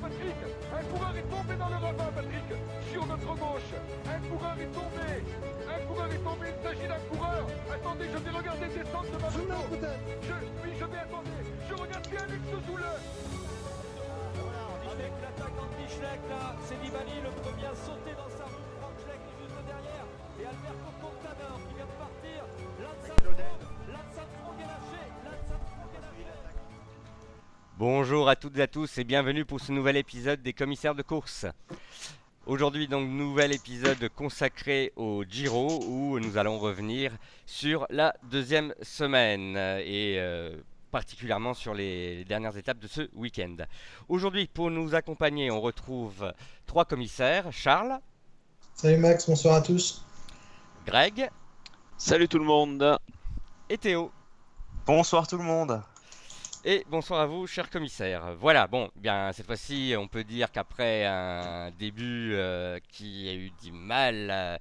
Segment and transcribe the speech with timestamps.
[0.00, 0.40] Patrick.
[0.72, 2.48] Un coureur est tombé dans le ravin, Patrick.
[2.90, 3.72] Sur notre gauche
[4.06, 5.08] Un coureur est tombé.
[5.68, 7.44] Un coureur est tombé, il s'agit d'un coureur.
[7.72, 9.58] Attendez, je vais regarder descendre de ma moto
[10.22, 11.30] je, Oui, je vais attendre
[11.68, 12.86] Je regarde bien Alex Zoule
[14.94, 18.66] Avec l'attaque d'Antischleck, là, c'est Nibali le premier à sauter dans sa roue.
[18.80, 20.06] Franck Schleck est juste derrière.
[20.40, 21.03] Et Contador
[27.78, 31.02] Bonjour à toutes et à tous et bienvenue pour ce nouvel épisode des commissaires de
[31.02, 31.46] course.
[32.46, 37.12] Aujourd'hui donc nouvel épisode consacré au Giro où nous allons revenir
[37.46, 40.56] sur la deuxième semaine et euh,
[40.92, 43.56] particulièrement sur les dernières étapes de ce week-end.
[44.08, 46.32] Aujourd'hui pour nous accompagner on retrouve
[46.66, 47.98] trois commissaires, Charles,
[48.74, 50.04] Salut Max, bonsoir à tous.
[50.86, 51.28] Greg
[51.96, 52.98] Salut tout le monde.
[53.68, 54.12] et Théo.
[54.86, 55.80] Bonsoir tout le monde.
[56.66, 58.36] Et bonsoir à vous, cher commissaire.
[58.40, 63.50] Voilà, bon, bien, cette fois-ci, on peut dire qu'après un début euh, qui a eu
[63.62, 64.56] du mal euh,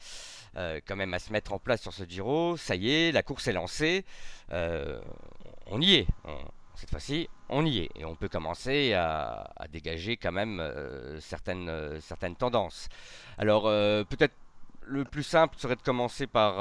[0.57, 3.23] euh, quand même à se mettre en place sur ce Giro, ça y est, la
[3.23, 4.03] course est lancée.
[4.51, 6.07] On y est.
[6.25, 6.43] On-
[6.75, 7.89] cette fois-ci, on y est.
[7.95, 10.61] Et on peut commencer à, à dégager quand même
[11.21, 12.89] certaines, certaines tendances.
[13.37, 14.33] Alors, peut-être
[14.81, 16.55] le plus simple serait de commencer par,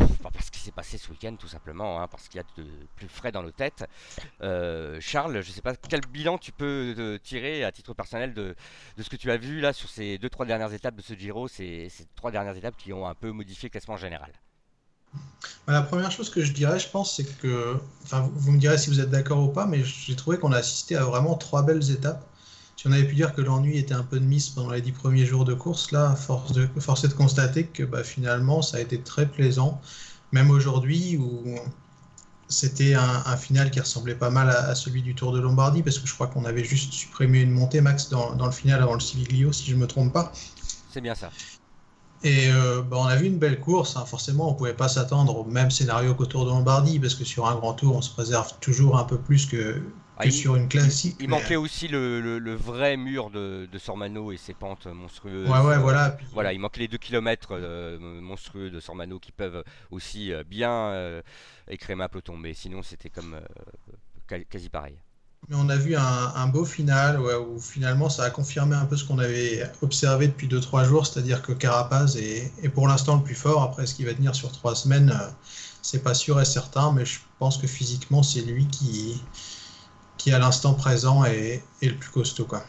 [0.00, 2.62] euh, par ce qui s'est passé ce week-end, tout simplement, hein, parce qu'il y a
[2.62, 3.84] de plus frais dans nos têtes.
[4.42, 8.54] Euh, Charles, je ne sais pas quel bilan tu peux tirer à titre personnel de,
[8.98, 11.48] ce que tu as vu là sur ces deux trois dernières étapes de ce Giro,
[11.48, 14.32] ces, ces trois dernières étapes qui ont un peu modifié le classement général?
[15.66, 18.78] Bah, La première chose que je dirais, je pense, c'est que, enfin, vous me direz
[18.78, 21.62] si vous êtes d'accord ou pas, mais j'ai trouvé qu'on a assisté à vraiment trois
[21.62, 22.26] belles étapes.
[22.76, 24.92] Si on avait pu dire que l'ennui était un peu de mise pendant les dix
[24.92, 28.78] premiers jours de course, là, force, de, force est de constater que bah, finalement, ça
[28.78, 29.80] a été très plaisant,
[30.32, 31.54] même aujourd'hui où
[32.48, 35.82] c'était un, un final qui ressemblait pas mal à, à celui du Tour de Lombardie,
[35.82, 38.82] parce que je crois qu'on avait juste supprimé une montée, Max, dans, dans le final
[38.82, 40.32] avant le Civiglio, si je me trompe pas.
[40.92, 41.30] C'est bien ça.
[42.22, 43.96] Et euh, bah, on a vu une belle course.
[43.96, 44.04] hein.
[44.06, 47.24] Forcément, on ne pouvait pas s'attendre au même scénario qu'au Tour de Lombardie, parce que
[47.24, 49.82] sur un grand tour, on se préserve toujours un peu plus que,
[50.16, 51.16] Ah, il- sur une classique.
[51.18, 54.86] Il mais- manquait aussi le, le- le vrai mur de, de Sormano et ses pentes
[54.86, 55.48] monstrueuses.
[55.48, 56.10] Ouais, ouais, voilà.
[56.10, 57.58] Puis- Voilà, il manquait les 2 km
[58.20, 61.22] monstrueux de Sormano qui peuvent aussi euh, bien euh,
[61.68, 64.96] écrémer un peloton, mais sinon c'était comme euh, quasi- pareil.
[65.48, 66.00] Mais on a vu un,
[66.34, 70.28] un beau final ouais, où finalement ça a confirmé un peu ce qu'on avait observé
[70.28, 73.62] depuis 2-3 jours, c'est-à-dire que Carapaz est, est pour l'instant le plus fort.
[73.62, 75.28] Après, ce qui va tenir sur 3 semaines, euh,
[75.82, 79.20] c'est pas sûr et certain, mais je pense que physiquement, c'est lui qui,
[80.24, 82.46] qui à l'instant présent est, est le plus costaud.
[82.46, 82.64] Quoi.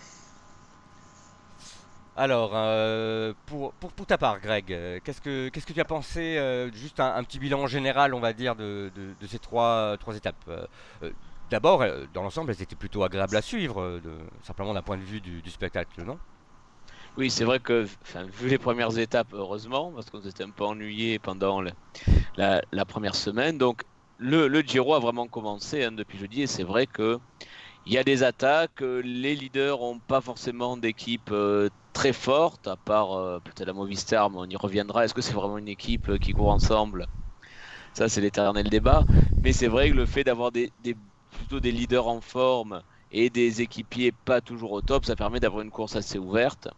[2.17, 5.85] Alors, euh, pour, pour, pour ta part, Greg, euh, qu'est-ce que qu'est-ce que tu as
[5.85, 9.39] pensé, euh, juste un, un petit bilan général, on va dire, de, de, de ces
[9.39, 11.11] trois, trois étapes Euh,
[11.49, 14.11] D'abord, dans l'ensemble, elles étaient plutôt agréables à suivre, de,
[14.43, 16.17] simplement d'un point de vue du, du spectacle, non?
[17.17, 20.65] Oui, c'est vrai que, enfin, vu les premières étapes, heureusement, parce qu'on s'était un peu
[20.65, 21.71] ennuyé pendant le-
[22.35, 23.57] la, la première semaine.
[23.59, 23.83] Donc,
[24.17, 27.19] le, Giro a vraiment commencé hein, depuis jeudi, et c'est vrai que
[27.85, 28.81] il y a des attaques.
[28.83, 33.73] euh, Les leaders n'ont pas forcément d'équipe euh, très forte, à part euh, peut-être la
[33.73, 35.05] Movistar, mais on y reviendra.
[35.05, 37.07] Est-ce que c'est vraiment une équipe qui court ensemble?
[37.93, 39.05] Ça, c'est l'éternel débat.
[39.43, 40.51] Mais c'est vrai que le fait d'avoir
[41.29, 45.63] plutôt des leaders en forme et des équipiers pas toujours au top, ça permet d'avoir
[45.63, 46.69] une course assez ouverte.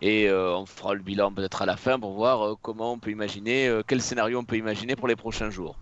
[0.00, 3.80] Et on fera le bilan peut-être à la fin pour voir comment on peut imaginer,
[3.86, 5.78] quel scénario on peut imaginer pour les prochains jours.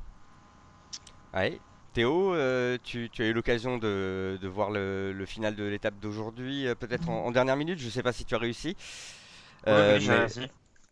[1.34, 1.60] Ouais.
[1.92, 5.94] Théo, euh, tu, tu as eu l'occasion de, de voir le, le final de l'étape
[6.00, 8.76] d'aujourd'hui, euh, peut-être en, en dernière minute, je ne sais pas si tu as réussi.
[9.68, 10.40] Euh, Oui, oui, j'ai mais- réussi.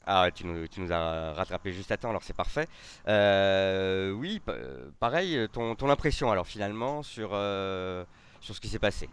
[0.06, 2.66] Ah, tu nous, tu nous as rattrapé juste à temps, alors c'est parfait.
[3.08, 8.04] Euh, oui, pa- euh, pareil, ton, ton impression alors finalement sur, euh,
[8.40, 9.08] sur ce qui s'est passé?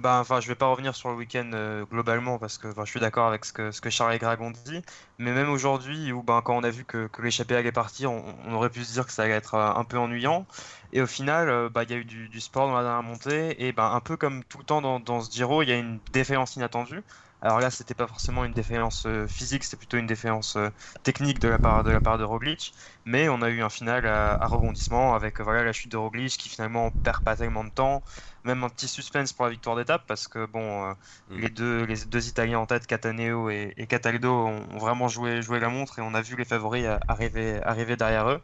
[0.00, 3.00] Bah, enfin, je vais pas revenir sur le week-end euh, globalement parce que je suis
[3.00, 4.80] d'accord avec ce que, ce Charles et Greg ont dit.
[5.18, 8.36] Mais même aujourd'hui, où ben, quand on a vu que, que l'échappée allait partir, on,
[8.44, 10.46] on aurait pu se dire que ça allait être euh, un peu ennuyant.
[10.92, 13.02] Et au final, euh, bah, il y a eu du, du sport dans la dernière
[13.02, 13.66] montée.
[13.66, 15.76] Et ben, un peu comme tout le temps dans, dans ce Giro, il y a
[15.78, 17.02] une défaillance inattendue.
[17.40, 20.70] Alors là, c'était pas forcément une défaillance euh, physique, c'était plutôt une défaillance euh,
[21.04, 22.72] technique de la part de la part de Roglic.
[23.04, 25.96] Mais on a eu un final à, à rebondissement avec euh, voilà la chute de
[25.96, 28.02] Roglic qui finalement perd pas tellement de temps.
[28.44, 30.94] Même un petit suspense pour la victoire d'étape parce que bon, euh,
[31.28, 31.42] Mm.
[31.42, 35.60] les deux les deux Italiens en tête, Cataneo et, et Cataldo, ont, vraiment joué joué
[35.60, 38.42] la montre et on a vu les favoris arriver arriver derrière eux.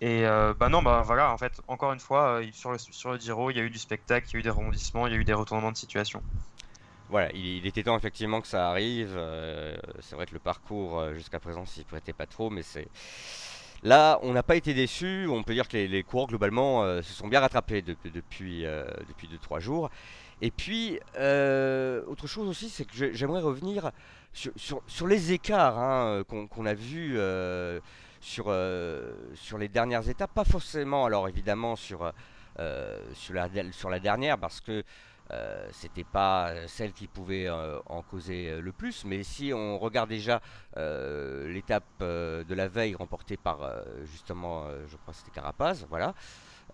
[0.00, 3.12] Et euh, bah non, bah voilà, en fait, encore une fois, euh, sur le, sur
[3.12, 5.12] le Giro, il y a eu du spectacle, il y a eu des rebondissements, il
[5.12, 6.24] y a eu des retournements de situation.
[7.10, 9.14] Voilà, il, était temps effectivement que ça arrive.
[9.16, 12.88] euh, c'est vrai que le parcours euh, jusqu'à présent s'y prêtait pas trop, mais c'est
[13.84, 15.28] Là, on n'a pas été déçus.
[15.30, 18.10] On peut dire que les, les coureurs, globalement, euh, se sont bien rattrapés de- de-
[18.10, 18.64] depuis
[19.30, 19.88] 2-3 jours.
[20.42, 23.92] Et puis, autre chose aussi, c'est que j'ai- j'aimerais revenir
[24.32, 27.18] sur, sur- les écarts hein, qu'on a vus
[28.20, 28.52] sur,
[29.34, 30.32] sur les dernières étapes.
[30.34, 32.12] Pas forcément, alors évidemment, sur,
[33.14, 34.82] sur, la, sur la dernière, parce que
[35.30, 39.04] euh, c'était pas celle qui pouvait euh, en causer euh, le plus.
[39.04, 40.40] Mais si on regarde déjà
[40.76, 45.30] euh, l'étape euh, de la veille remportée par euh, justement, euh, je crois que c'était
[45.30, 46.14] Carapaz, voilà.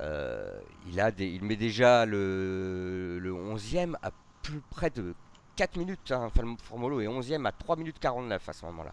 [0.00, 4.10] Euh, il, a il met déjà le, le 11e à
[4.42, 5.14] plus près de
[5.56, 6.12] 4 minutes.
[6.12, 6.30] Hein,
[6.62, 8.92] Formolo est 11e à 3 minutes 49 à ce moment-là.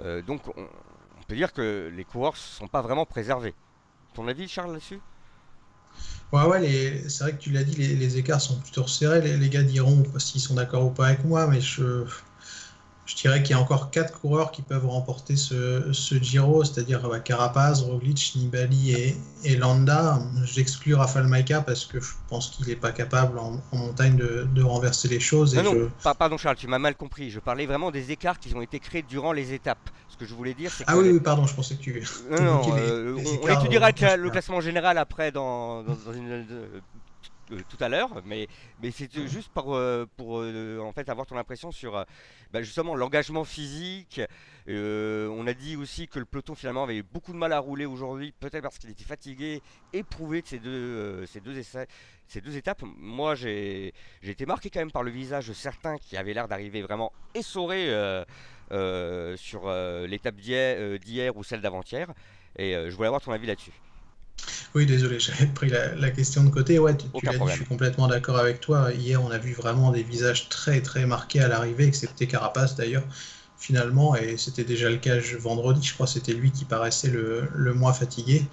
[0.00, 3.54] Euh, donc on, on peut dire que les coureurs ne sont pas vraiment préservés.
[4.14, 5.00] Ton avis, Charles, là-dessus?
[6.32, 9.20] Ouais, ouais, c'est vrai que tu l'as dit, les, les écarts sont plutôt resserrés.
[9.20, 12.04] Les, les gars diront s'ils sont d'accord ou pas avec moi, mais je,
[13.10, 17.00] je dirais qu'il y a encore quatre coureurs qui peuvent remporter ce, ce Giro, c'est-à-dire
[17.08, 20.20] bah, Carapaz, Roglic, Nibali et, et Landa.
[20.44, 24.46] J'exclus Rafael Maika parce que je pense qu'il n'est pas capable en, en montagne de,
[24.54, 25.56] de renverser les choses.
[25.56, 27.30] Et Non, je- non, pa- pardon Charles, tu m'as mal compris.
[27.30, 29.90] Je parlais vraiment des écarts qui ont été créés durant les étapes.
[30.08, 30.90] Ce que je voulais dire, c'est que...
[30.92, 32.06] Ah oui, oui, pardon, je pensais que tu.
[32.30, 35.94] Non, non, évoquais les- euh, les on, étudiera euh, le, classement général après dans, dans-
[35.96, 36.80] dans une, euh,
[37.68, 38.48] tout à l'heure, mais,
[38.82, 42.04] mais c'est juste pour, euh, pour euh, en fait avoir ton impression sur euh,
[42.52, 44.20] bah, justement l'engagement physique.
[44.66, 48.32] On a dit aussi que le peloton finalement avait beaucoup de mal à rouler aujourd'hui,
[48.38, 49.62] peut-être parce qu'il était fatigué,
[49.92, 51.88] éprouvé de ces deux, ces deux essais.
[52.30, 53.92] Ces deux étapes, moi j'ai
[54.22, 57.92] été marqué quand même par le visage de certains qui avaient l'air d'arriver vraiment essorés
[57.92, 58.24] euh,
[58.70, 62.14] euh, sur euh, l'étape d'hier ou celle d'avant-hier.
[62.56, 63.72] Et je voulais avoir ton avis là-dessus.
[64.74, 66.78] Oui, désolé, j'avais pris la, la question de côté.
[66.78, 68.92] Ouais, tu, tu dit, je suis complètement d'accord avec toi.
[68.92, 73.04] Hier, on a vu vraiment des visages très très marqués à l'arrivée, excepté Carapace d'ailleurs,
[73.56, 75.82] finalement, et c'était déjà le cas je- vendredi.
[75.86, 78.48] Je crois que c'était lui qui paraissait le, le moins fatigué.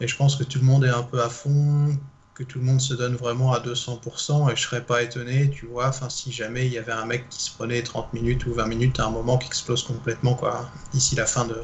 [0.00, 1.98] Et je pense que tout le monde est un peu à fond,
[2.34, 5.66] que tout le monde se donne vraiment à 200%, et je serais pas étonné, tu
[5.66, 8.54] vois, enfin, si jamais il y avait un mec qui se prenait 30 minutes ou
[8.54, 11.56] 20 minutes à un moment qui explose complètement, quoi, d'ici la fin de,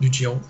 [0.00, 0.40] du Giro.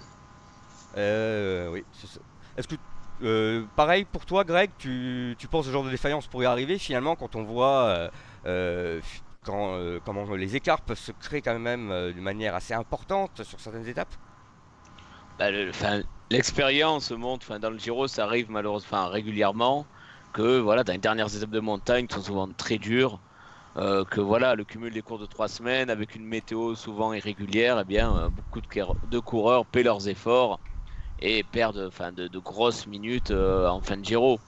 [0.96, 1.84] Euh, oui.
[1.90, 2.20] c'est ça.
[2.56, 2.76] Est-ce que
[3.22, 7.16] euh, pareil pour toi, Greg, tu, tu penses ce genre de défaillance pourrait arriver finalement
[7.16, 8.10] quand on voit euh,
[8.46, 9.00] euh,
[9.44, 13.86] quand, comment les écarts peuvent se créer quand même d'une manière assez importante sur certaines
[13.86, 14.14] étapes?
[15.38, 15.50] Bah,
[16.30, 19.86] L'expérience montre, dans le Giro, ça arrive malheureusement régulièrement
[20.32, 23.20] que voilà, dans les dernières étapes de montagne qui sont souvent très dures,
[23.76, 27.84] que voilà, le cumul des cours de trois semaines avec une météo souvent irrégulière, eh
[27.84, 28.68] bien, beaucoup de,
[29.08, 30.60] de coureurs paient leurs efforts
[31.22, 34.42] et perdent enfin, de, de grosses minutes euh, en fin de Giro.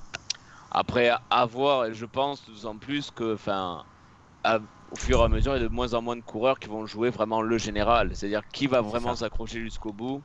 [0.71, 3.85] Après, à voir, et je pense en plus que, enfin,
[4.44, 4.61] à-
[4.91, 6.69] au fur et à mesure, il y a de moins en moins de coureurs qui
[6.69, 10.25] vont jouer vraiment le général, c'est-à-dire qui va vraiment s'accrocher jusqu'au bout.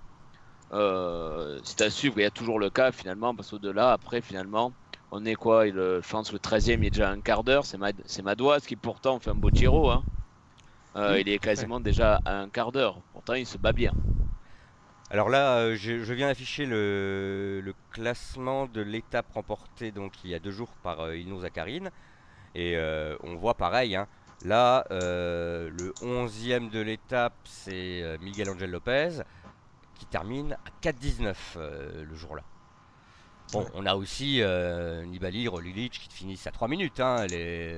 [0.74, 4.76] Euh, c'est à suivre, il y a toujours le cas finalement, parce qu'au-delà, après finalement,
[5.12, 7.14] on est quoi il, euh, Je pense que le 13 e il est déjà à
[7.14, 9.90] un quart d'heure, c'est Mad- c'est Madoise qui pourtant fait un beau Giro.
[9.90, 10.06] Hein.
[10.98, 13.94] Euh, il est quasiment déjà à un quart d'heure, pourtant il se bat bien.
[15.12, 20.30] Alors là, euh, je, je viens d'afficher le, le classement de l'étape remportée donc il
[20.30, 21.92] y a deux jours par euh, Ilno Zakharine.
[22.56, 23.96] Et euh, on voit pareil.
[23.96, 24.08] hein.
[24.42, 29.22] Là, euh, le 11e de l'étape, c'est Miguel Angel Lopez
[29.96, 32.44] qui termine à 4,19 euh, le jour-là.
[33.52, 34.42] Bon, on a aussi
[35.08, 37.00] Nibali, Roglic qui finissent à 3 minutes.
[37.00, 37.28] Hein.
[37.28, 37.76] Les,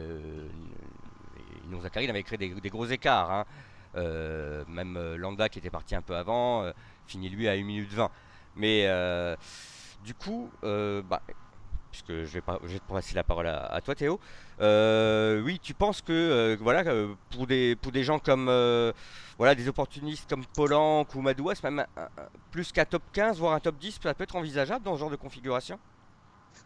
[1.66, 3.32] Ilno Zakharine avait créé des, des gros écarts.
[3.32, 3.46] hein.
[4.68, 6.72] Même Landa qui était parti un peu avant.
[7.06, 8.10] Finit lui à 1 minute 20.
[8.56, 9.36] Mais euh,
[10.04, 11.22] du coup, euh, bah,
[11.92, 14.20] puisque je vais, pas, je vais te passer la parole à, toi Théo,
[14.62, 16.84] euh, oui, tu penses que voilà,
[17.30, 18.46] pour, des, pour des gens comme
[19.38, 23.54] voilà, des opportunistes comme Polanc ou Madouas, même un- un- plus qu'un top 15, voire
[23.54, 25.80] un top 10, ça peut être envisageable dans ce genre de configuration?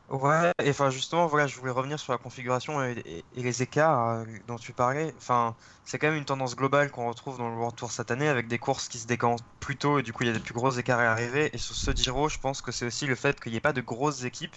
[0.10, 4.26] Ouais, et enfin justement, voilà, je voulais revenir sur la configuration et, les écarts euh,
[4.46, 5.12] dont tu parlais.
[5.18, 8.28] Enfin, c'est quand même une tendance globale qu'on retrouve dans le World Tour cette année
[8.28, 10.40] avec des courses qui se décantent plus tôt et du coup il y a des
[10.40, 11.50] plus gros écarts à l'arrivée.
[11.54, 13.74] Et sur ce Giro, je pense que c'est aussi le fait qu'il n'y ait pas
[13.74, 14.56] de grosses équipes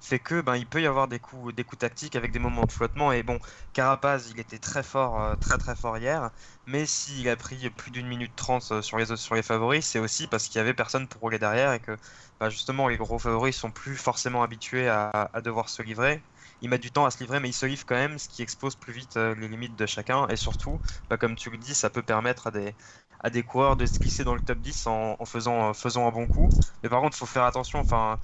[0.00, 2.66] fait que ben il peut y avoir des coups des coups tactiques avec des moments
[2.66, 3.12] de flottement.
[3.12, 3.38] Et bon
[3.72, 6.30] Carapaz il était très fort euh, très très fort hier.
[6.66, 9.98] Mais s'il a pris plus d'une minute trente euh, sur les sur les favoris c'est
[9.98, 11.96] aussi parce qu'il y avait personne pour rouler derrière et que
[12.40, 16.24] bah, justement les gros favoris sont plus forcément habitués à, à devoir se livrer.
[16.60, 18.42] Ils mettent du temps à se livrer mais ils se livrent quand même ce qui
[18.42, 20.26] expose plus vite euh, les limites de chacun.
[20.28, 22.76] Et surtout bah, comme tu le dis ça peut permettre à des
[23.20, 26.26] à des coureurs de se glisser dans le top 10 en, faisant, faisant un bon
[26.26, 26.48] coup.
[26.82, 28.18] Mais par contre il faut faire attention enfin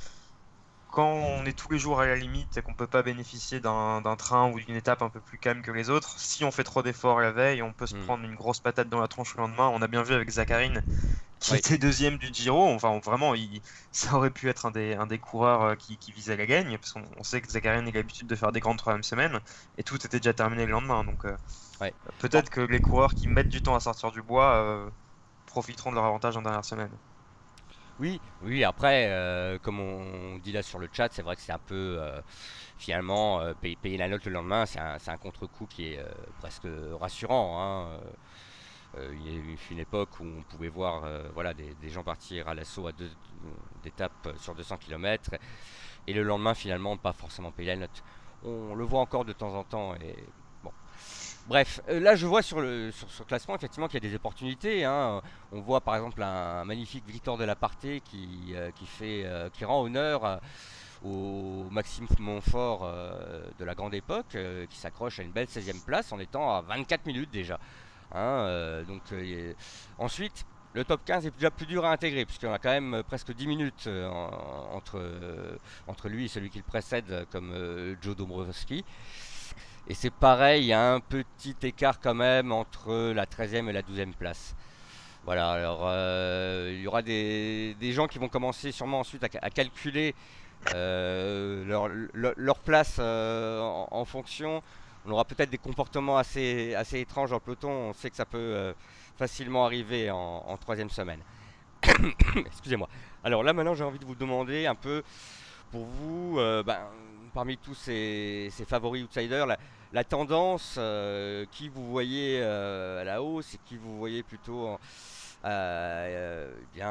[0.92, 4.16] quand on est tous les jours à la limite et qu'on peut pas bénéficier d'un
[4.18, 6.82] train ou d'une étape un peu plus calme que les autres, si on fait trop
[6.84, 7.96] d'efforts la veille, on peut se Mm.
[7.96, 9.68] prendre une grosse patate dans la tronche le lendemain.
[9.70, 10.84] On a bien vu avec Zacharine
[11.40, 12.68] qui était deuxième du Giro.
[12.68, 16.12] Enfin, vraiment, il, ça aurait pu être un des, un des coureurs euh, qui, qui
[16.12, 19.02] visait la gagne, parce qu'on sait que Zakarian a l'habitude de faire des grandes troisième
[19.04, 19.40] semaines,
[19.78, 21.04] et tout était déjà terminé le lendemain.
[21.04, 21.36] Donc, euh,
[21.80, 21.94] Ouais.
[22.18, 24.90] peut-être que les coureurs qui mettent du temps à sortir du bois euh,
[25.46, 26.98] profiteront de leur avantage en dernière semaine.
[28.02, 31.52] Oui, oui, après, euh, comme on dit là sur le chat, c'est vrai que c'est
[31.52, 32.20] un peu, euh,
[32.76, 36.04] finalement, euh, payer, la note le lendemain, c'est un, contre-coup qui est
[36.40, 36.66] presque
[36.98, 37.62] rassurant.
[37.62, 38.00] hein.
[39.12, 42.54] Il y a eu une époque où on pouvait voir voilà, des, gens partir à
[42.54, 43.10] l'assaut à deux
[43.84, 45.30] d'étapes sur 200 km
[46.08, 48.02] et le lendemain, finalement, pas forcément payer la note.
[48.44, 50.16] On le voit encore de temps en temps et.
[51.52, 52.90] Bref, euh, là je vois sur le
[53.28, 54.86] classement effectivement qu'il y a des opportunités.
[54.86, 55.20] hein.
[55.52, 58.70] On voit par exemple un, magnifique Victor de la Parté qui, euh,
[59.02, 60.40] euh, qui rend honneur
[61.04, 62.90] au Maxime Montfort
[63.58, 64.34] de la grande époque,
[64.70, 67.60] qui s'accroche à une belle 16e place en étant à 24 minutes déjà.
[68.14, 68.82] Hein,
[69.98, 73.30] ensuite, le top 15 est déjà plus dur à intégrer, en a quand même presque
[73.34, 74.70] 10 minutes en-
[75.86, 77.52] entre, lui et celui qui le précède, comme
[78.00, 78.86] Joe Dombrowski.
[79.88, 83.72] Et c'est pareil, il y a un petit écart quand même entre la 13e et
[83.72, 84.54] la 12e place.
[85.24, 89.40] Voilà, alors euh, il y aura des, gens qui vont commencer sûrement ensuite à, ca-
[89.42, 90.14] à calculer
[90.74, 91.88] euh, leur,
[92.36, 94.62] leur- place euh, en, en fonction.
[95.04, 97.70] On aura peut-être des comportements assez, assez étranges le peloton.
[97.70, 98.74] On sait que ça peut
[99.16, 101.20] facilement arriver en, en troisième semaine.
[102.46, 102.88] Excusez-moi.
[103.24, 105.02] Alors là maintenant j'ai envie de vous demander un peu
[105.72, 106.78] pour vous, euh, ben,
[107.34, 109.46] parmi tous ces, favoris outsiders,
[109.92, 114.68] la, tendance, euh, qui vous voyez euh, à la hausse et qui vous voyez plutôt
[114.68, 114.78] en-
[116.72, 116.90] bien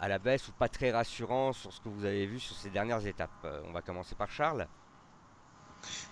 [0.00, 2.70] à la- baisse ou pas très rassurant sur ce que vous avez vu sur ces
[2.70, 3.46] dernières étapes?
[3.68, 4.66] On va commencer par Charles.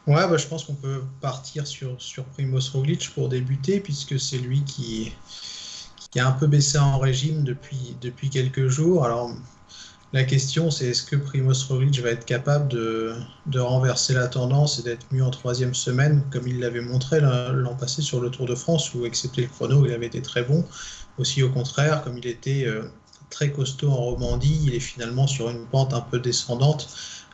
[0.07, 4.39] Ouais, bah, je pense qu'on peut partir sur, sur Primoz Roglic pour débuter, puisque c'est
[4.39, 5.13] lui qui,
[6.11, 9.05] qui a un peu baissé en régime depuis, depuis quelques jours.
[9.05, 9.31] Alors,
[10.15, 13.17] la question, c'est est-ce que Primoz Roglic va être capable de,
[13.57, 18.01] renverser la tendance et d'être mieux en troisième semaine, comme il l'avait montré l'an passé
[18.01, 20.65] sur le Tour de France, où, excepté le chrono, il avait été très bon.
[21.19, 22.83] Aussi, au contraire, comme il était euh,
[23.29, 26.89] très costaud en Romandie, il est finalement sur une pente un peu descendante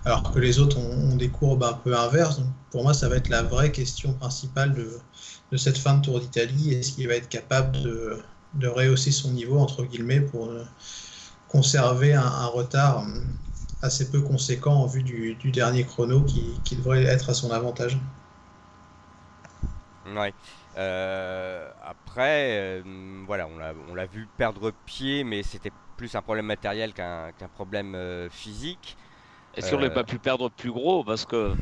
[0.07, 2.41] alors que les autres ont, des courbes un peu inverses.
[2.71, 6.73] Pour moi, ça va être la vraie question principale de, cette fin de Tour d'Italie.
[6.73, 8.17] Est-ce qu'il va être capable de,
[8.55, 10.65] de rehausser son niveau, entre guillemets, pour euh,
[11.51, 13.21] conserver un, un retard euh,
[13.83, 17.51] assez peu conséquent en vue du, du dernier chrono qui, qui devrait être à son
[17.53, 17.99] avantage
[20.07, 20.35] Ouais.
[20.77, 26.95] Euh, après, euh, voilà, on l'a, vu perdre pied, mais c'était plus un problème matériel
[26.95, 28.99] qu'un, problème euh, physique.
[29.55, 29.91] Est-ce qu'il n'aurait Euh.
[29.91, 31.57] pas pu perdre plus gros Parce que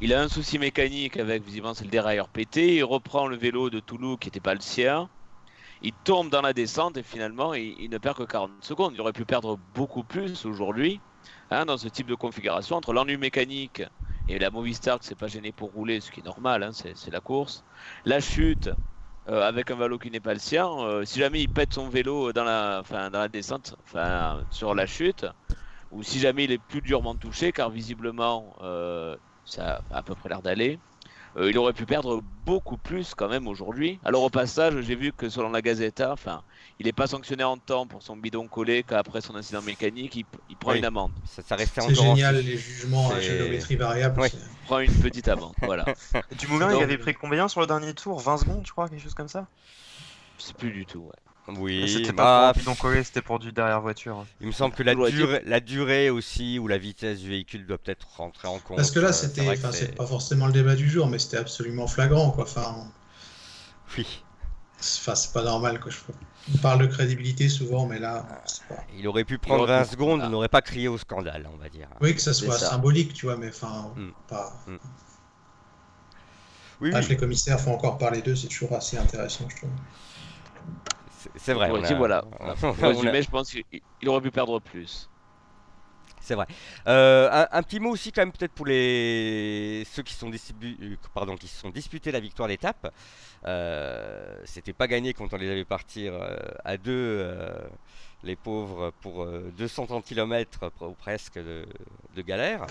[0.00, 2.76] il a un souci mécanique avec, visiblement, c'est le dérailleur pété.
[2.76, 5.10] Il reprend le vélo de Toulouse qui n'était pas le sien.
[5.82, 8.92] Il tombe dans la descente et finalement, il, ne perd que 40 secondes.
[8.94, 11.00] Il aurait pu perdre beaucoup plus aujourd'hui
[11.50, 13.82] hein, dans ce type de configuration entre l'ennui mécanique
[14.28, 17.10] et la Movistar qui s'est pas gêné pour rouler, ce qui est normal, hein, c'est
[17.10, 17.64] la course.
[18.04, 18.70] La chute
[19.28, 20.68] euh, avec un vélo qui n'est pas le sien.
[20.68, 23.76] euh, si jamais il pète son vélo dans la, descente,
[24.50, 25.26] sur la chute,
[25.90, 30.14] ou si jamais il est plus durement touché, car visiblement euh, ça a à peu
[30.14, 30.78] près l'air d'aller,
[31.36, 33.98] euh, il aurait pu perdre beaucoup plus quand même aujourd'hui.
[34.04, 36.42] Alors au passage, j'ai vu que selon la Gazeta, enfin,
[36.80, 40.24] il n'est pas sanctionné en temps pour son bidon collé qu'après son incident mécanique, il,
[40.48, 40.78] il prend Oui.
[40.78, 41.12] une amende.
[41.26, 44.20] Ça, ça restait C'est en génial, les jugements à c'est- géométrie variable.
[44.20, 44.28] Oui.
[44.30, 45.84] c'est- Il prend une petite amende, voilà.
[46.30, 48.18] Et Dumoulin, Donc- il avait pris combien sur le dernier tour?
[48.20, 49.46] 20 secondes, je crois, quelque chose comme ça?
[50.38, 51.00] Je sais plus du tout.
[51.00, 51.12] ouais.
[51.48, 54.26] Oui, C'était bah, pas pour un bidon collé, c'était pour du derrière voiture.
[54.40, 54.94] il me semble que la
[55.44, 58.76] la durée aussi ou la vitesse du véhicule doit peut-être rentrer en compte.
[58.76, 60.90] Parce que là, Euh, c'était, vrai que enfin, c'est- c'est pas forcément le débat du
[60.90, 62.44] jour, mais c'était absolument flagrant, quoi.
[62.44, 62.74] Enfin,
[63.96, 64.24] Oui,
[64.80, 65.90] c'est enfin, c'est pas normal, quoi.
[65.92, 65.98] Je...
[66.54, 68.82] On parle de crédibilité souvent, mais là, c'est pas...
[68.96, 70.26] il aurait pu prendre aurait 20 pu- secondes, ah.
[70.26, 71.88] on n'aurait pas crié au scandale, on va dire.
[72.00, 72.70] Oui, que ça C'est soit ça.
[72.70, 74.08] symbolique, tu vois, mais enfin, Mm.
[74.28, 74.52] pas.
[76.80, 79.70] Oui, oui, que les commissaires font encore parler d'eux, c'est toujours assez intéressant, je trouve.
[81.36, 81.70] C'est- vrai.
[81.70, 82.24] On a- voilà.
[82.40, 83.64] on a- Pour on a- résumer, je pense qu'il
[84.02, 85.08] il aurait pu perdre plus.
[86.20, 86.46] C'est vrai.
[86.88, 90.76] Euh, un, un petit mot aussi quand même peut-être pour les ceux qui sont distribu-
[90.82, 92.92] euh, pardon qui se sont disputés la victoire d'étape.
[93.46, 97.58] Euh, C'était pas gagné quand on les avait partir euh, à deux, euh,
[98.24, 101.64] les pauvres pour euh, 230 km ou presque de,
[102.16, 102.66] de galère.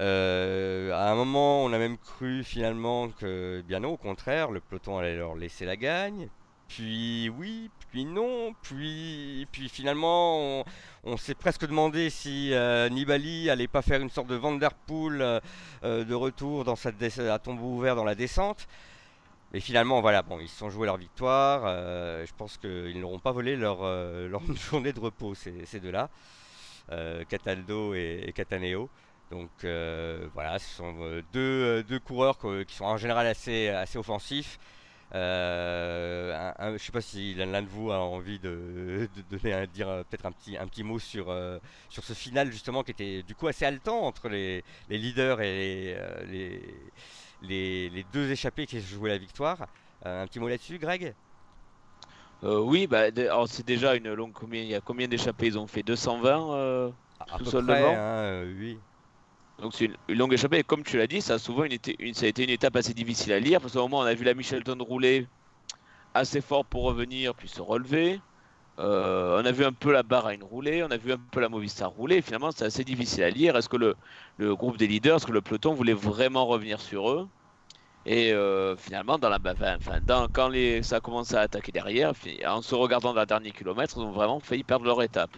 [0.00, 4.60] Euh, à un moment, on a même cru finalement que, bien non, au contraire, le
[4.60, 6.28] peloton allait leur laisser la gagne.
[6.68, 10.64] Puis oui, puis non, puis, puis finalement,
[11.04, 15.40] on, s'est presque demandé si euh, Nibali allait pas faire une sorte de Vanderpool euh,
[15.84, 18.66] euh, de retour dans sa à tombeau ouvert dans la descente.
[19.52, 21.62] Mais finalement, voilà, bon, ils se sont joués leur victoire.
[22.26, 23.82] je pense qu'ils n'auront pas volé leur,
[24.28, 26.10] leur journée de repos, ces, deux-là,
[27.28, 28.90] Cataldo et, et Cataneo.
[29.30, 29.50] Donc
[30.34, 34.58] voilà, ce sont deux, deux coureurs qui sont en général assez, assez offensifs
[35.14, 40.26] euh, je ne sais pas si l'un de vous a envie de, donner dire peut-être
[40.26, 41.58] un petit, un petit mot sur, euh,
[41.88, 45.52] sur ce final justement qui était du coup assez haletant entre les, les leaders et
[45.52, 46.60] les, euh,
[47.42, 49.68] les, les, deux échappés qui jouaient la victoire.
[50.04, 51.14] un petit mot là-dessus, Greg?
[52.42, 53.06] Oui, bah,
[53.46, 54.32] c'est déjà une longue.
[54.32, 55.46] Combien, il y a combien d'échappés?
[55.46, 58.78] Ils ont fait 220 à, tout seul devant hein, Oui.
[59.60, 60.58] Donc c'est une, longue échappée.
[60.58, 63.60] Et comme tu l'as dit, ça a souvent été une étape assez difficile à lire.
[63.60, 65.26] Parce qu'au moment, on a vu la Michelton rouler
[66.14, 68.20] assez fort pour revenir, puis se relever.
[68.78, 71.48] Euh, on a vu un peu la Bahrain rouler, on a vu un peu la
[71.48, 72.20] Movistar rouler.
[72.20, 73.56] finalement, c'est assez difficile à lire.
[73.56, 73.96] Est-ce que le,
[74.54, 77.28] groupe des leaders, est-ce que le peloton voulait vraiment revenir sur eux?
[78.04, 79.38] Et euh, finalement, dans la,
[79.78, 82.12] enfin, dans, quand les, ça a commencé à attaquer derrière,
[82.46, 85.36] en se regardant dans le dernier kilomètre, ils ont vraiment failli perdre leur étape.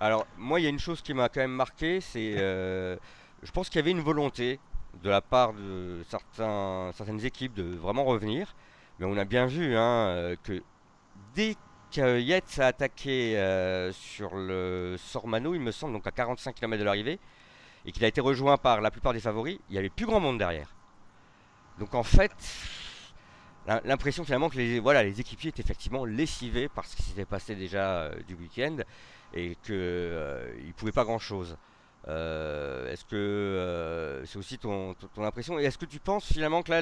[0.00, 2.34] Alors, moi, il y a une chose qui m'a quand même marqué, c'est.
[2.38, 2.96] Euh,
[3.42, 4.60] je pense qu'il y avait une volonté
[5.02, 8.54] de la part de certaines équipes de vraiment revenir.
[8.98, 10.62] Mais on a bien vu hein, euh, que
[11.34, 11.56] dès
[11.92, 16.78] que Yates a attaqué euh, sur le Sormano, il me semble, donc à 45 km
[16.80, 17.18] de l'arrivée,
[17.84, 20.20] et qu'il a été rejoint par la plupart des favoris, il n'y avait plus grand
[20.20, 20.74] monde derrière.
[21.78, 22.32] Donc en fait,
[23.84, 27.54] l'impression finalement que les, voilà, les équipiers étaient effectivement lessivés par ce qui s'était passé
[27.54, 28.78] déjà du week-end
[29.34, 31.56] et qu'ils ne pouvaient pas grand-chose.
[32.08, 36.70] Euh, est-ce que euh, c'est aussi ton, impression Et est-ce que tu penses finalement que
[36.70, 36.80] là,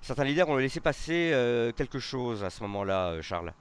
[0.00, 3.52] certains leaders ont laissé passer euh, quelque chose à ce moment-là, Charles?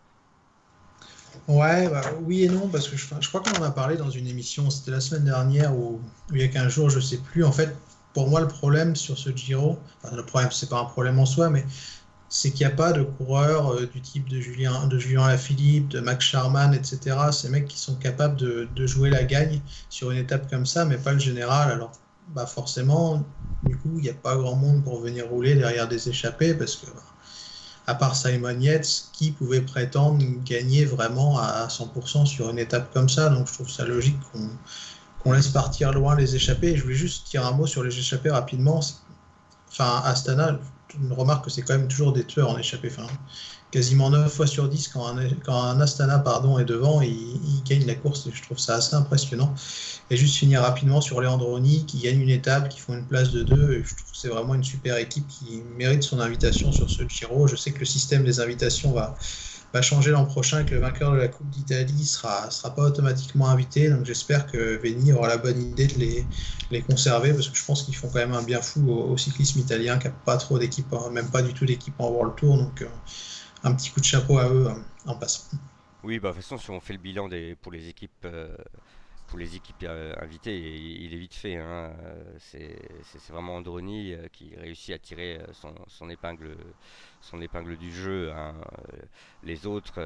[1.48, 4.28] Ouais, bah, oui et non, parce que je, crois qu'on en a parlé dans une
[4.28, 6.00] émission, c'était la semaine dernière ou,
[6.32, 7.44] il y a 15 jours, je sais plus.
[7.44, 7.76] En fait,
[8.14, 11.26] pour moi, le problème sur ce Giro, enfin, le problème, c'est pas un problème en
[11.26, 11.66] soi, mais
[12.36, 15.90] c'est qu'il n'y a pas de coureurs euh, du type de Julien, de Julien Lafilippe,
[15.90, 17.16] de Max Charman, etc.
[17.32, 20.98] Ces mecs qui sont capables de, jouer la gagne sur une étape comme ça, mais
[20.98, 21.72] pas le général.
[21.72, 21.92] Alors,
[22.30, 23.24] bah forcément,
[23.62, 26.76] du coup, il n'y a pas grand monde pour venir rouler derrière des échappés parce
[26.76, 27.04] que, bah,
[27.86, 33.10] à part Simon Yates, qui pouvait prétendre gagner vraiment à 100% sur une étape comme
[33.10, 33.30] ça?
[33.30, 34.18] Donc, je trouve ça logique
[35.20, 36.76] qu'on laisse partir loin les échappés.
[36.76, 38.80] je voulais juste dire un mot sur les échappés rapidement.
[39.70, 40.60] Enfin, Astana,
[41.02, 42.92] une remarque que c'est quand même toujours des tueurs en échappée.
[43.72, 47.96] Quasiment 9 fois sur 10, quand un, Astana pardon, est devant, il, il, gagne la
[47.96, 48.28] course.
[48.28, 49.54] Et je trouve ça assez impressionnant.
[50.10, 53.42] Et juste finir rapidement sur Leandroni, qui gagne une étape, qui font une place de
[53.42, 53.84] deux.
[53.84, 57.48] je trouve que c'est vraiment une super équipe qui mérite son invitation sur ce Giro.
[57.48, 59.16] Je sais que le système des invitations va
[59.74, 62.84] va changer l'an prochain et que le vainqueur de la Coupe d'Italie sera, sera pas
[62.84, 63.90] automatiquement invité.
[63.90, 67.84] Donc j'espère que Veni aura la bonne idée de les, conserver parce que je pense
[67.84, 70.92] qu'ils font quand même un bien fou au, cyclisme italien qui n'a pas trop d'équipe,
[70.94, 72.58] hein, même pas du tout d'équipe en World Tour.
[72.58, 72.88] Donc euh,
[73.64, 75.44] un petit coup de chapeau à eux hein, en passant.
[76.04, 78.56] Oui, bah, de toute façon, si on fait le bilan des, pour les équipes euh,
[79.34, 81.56] pour les équipes euh, invitées, il, est vite fait.
[81.56, 81.92] Hein.
[82.38, 82.78] C'est
[83.30, 85.48] vraiment Androni euh, qui réussit à tirer euh,
[85.88, 86.56] son, épingle,
[87.20, 88.32] son épingle du jeu.
[88.32, 88.54] Hein.
[89.42, 90.00] Les autres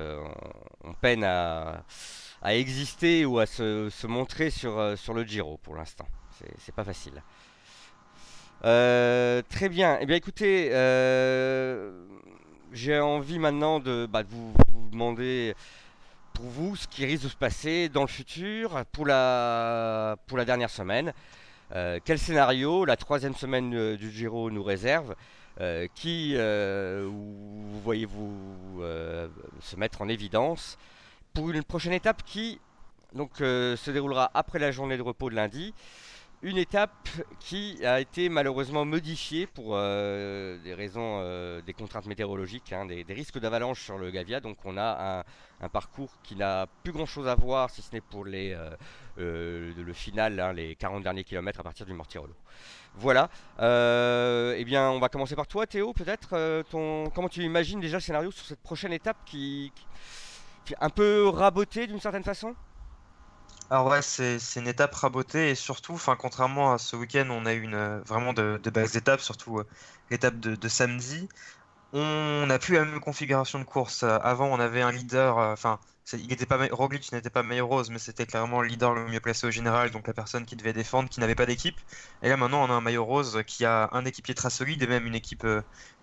[0.85, 1.83] ont, peine à,
[2.45, 6.07] exister ou à se, montrer sur, le Giro pour l'instant.
[6.59, 7.21] C'est pas facile.
[8.61, 9.97] très bien.
[9.99, 10.69] Eh bien, écoutez,
[12.71, 14.53] j'ai envie maintenant de, bah, de vous,
[14.89, 15.53] demander
[16.37, 20.45] pour vous ce qui risque de se passer dans le futur pour la, pour la
[20.45, 21.11] dernière semaine.
[21.73, 25.15] Euh, quel scénario la troisième semaine euh, du Giro nous réserve
[25.61, 28.83] euh, Qui vous voyez-vous
[29.61, 30.77] se mettre en évidence
[31.33, 32.59] pour une prochaine étape qui
[33.13, 35.73] donc, se déroulera après la journée de repos de lundi
[36.43, 42.73] une étape qui a été malheureusement modifiée pour euh, des raisons, euh, des contraintes météorologiques,
[42.73, 44.39] hein, des, risques d'avalanche sur le Gavia.
[44.39, 45.25] Donc on a
[45.61, 48.75] un, parcours qui n'a plus grand chose à voir, si ce n'est pour euh,
[49.17, 52.35] le final, hein, les 40 derniers kilomètres à partir du Mortirolo.
[52.95, 53.29] Voilà.
[53.59, 56.63] eh bien, on va commencer par toi, Théo, peut-être.
[56.69, 59.71] ton, comment tu imagines déjà le scénario sur cette prochaine étape qui,
[60.65, 62.55] qui un peu rabotée d'une certaine façon?
[63.69, 67.53] Alors ouais, c'est une étape rabotée et surtout, enfin contrairement à ce week-end, on a
[67.53, 69.67] eu une, euh, vraiment de, de belles étapes, surtout euh,
[70.09, 71.27] l'étape de, samedi.
[71.93, 74.03] On n'a plus la même configuration de course.
[74.03, 75.79] Euh, avant, on avait un leader, enfin,
[76.13, 79.19] il était pas Roglic n'était pas meilleur rose, mais c'était clairement le leader le mieux
[79.21, 81.79] placé au général, donc la personne qui devait défendre, qui n'avait pas d'équipe.
[82.21, 84.87] Et là maintenant, on a un maillot rose qui a un équipier très solide et
[84.87, 85.45] même une équipe,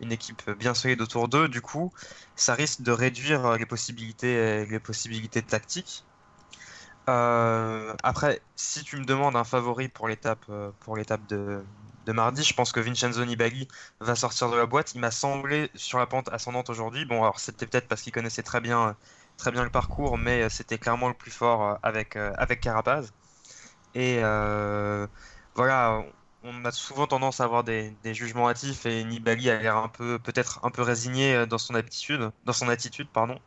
[0.01, 1.49] une équipe bien solide autour d'eux.
[1.49, 1.93] Du coup,
[2.37, 6.07] ça risque de réduire les possibilités, les possibilités tactiques.
[7.09, 11.65] Euh, après, si tu me demandes un favori pour l'étape euh, pour l'étape de,
[12.09, 12.43] mardi.
[12.43, 13.67] Je pense que Vincenzo Nibali
[14.01, 14.95] va sortir de la boîte.
[14.95, 17.05] Il m'a semblé sur la pente ascendante aujourd'hui.
[17.07, 18.97] Bon, alors c'était peut-être parce qu'il connaissait très bien,
[19.39, 23.13] très bien le parcours, mais c'était clairement le plus fort avec, avec Carapaz.
[23.95, 24.21] Et
[25.55, 26.05] voilà,
[26.43, 30.19] on a souvent tendance à avoir des, jugements hâtifs et Nibali a l'air un peu,
[30.19, 33.41] peut-être un peu résigné dans son attitude, dans son attitude, pardon.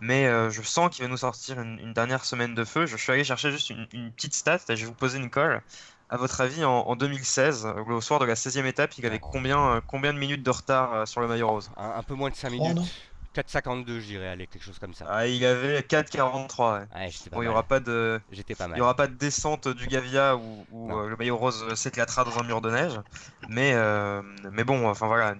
[0.00, 2.86] Mais euh, je sens qu'il va nous sortir une, dernière semaine de feu.
[2.86, 5.60] Je suis allé chercher juste une, petite stat et je vais vous poser une colle.
[6.10, 9.80] À votre avis, en, 2016, au soir de la 16e étape, il avait combien, euh,
[9.86, 11.70] combien de minutes de retard euh, sur le maillot rose?
[11.76, 12.78] Un, peu moins de 5 minutes.
[13.34, 15.04] 4,52 je dirais, allez, quelque chose comme ça.
[15.08, 16.80] Ah, il avait 4,43.
[16.80, 17.10] Ouais.
[17.32, 18.20] il n'y aura pas de,
[18.56, 22.38] pas il y aura pas de descente du Gavia où, le maillot rose s'éclatera dans
[22.38, 22.98] un mur de neige.
[23.48, 23.74] Mais,
[24.50, 25.34] mais bon, enfin voilà,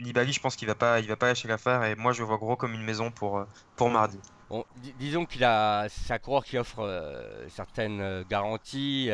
[0.00, 2.26] Nibali, je pense qu'il va pas, il va pas lâcher l'affaire et moi je le
[2.26, 3.44] vois gros comme une maison pour, euh,
[3.76, 4.18] pour mardi.
[4.50, 4.64] Bon,
[4.98, 9.10] disons qu'il a, c'est un coureur qui offre euh, certaines euh, garanties.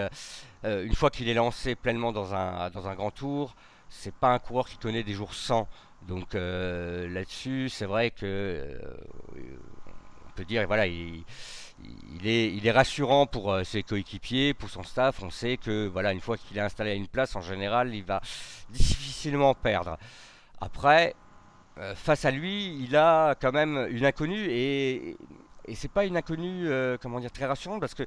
[0.65, 3.55] une fois qu'il est lancé pleinement dans un, dans un grand tour,
[3.89, 5.69] c'est pas un coureur qui connaît des jours sans.
[6.03, 8.77] Donc là-dessus, c'est vrai que
[10.27, 11.23] on peut dire, voilà, il,
[12.15, 15.23] il est, il est rassurant pour ses coéquipiers, pour son staff.
[15.23, 18.03] On sait que voilà, une fois qu'il est installé à une place, en général, il
[18.03, 18.21] va
[18.71, 19.97] difficilement perdre.
[20.63, 21.17] Après,
[21.79, 25.17] euh, face à lui, il a quand même une inconnue et,
[25.65, 28.05] et c'est pas une inconnue, euh, comment dire, très rassurante parce que